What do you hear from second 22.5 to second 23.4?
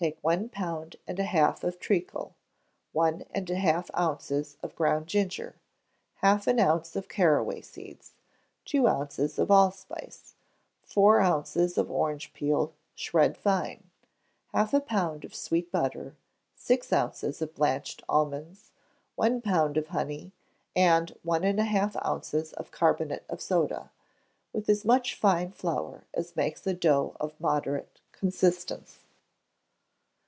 of carbonate of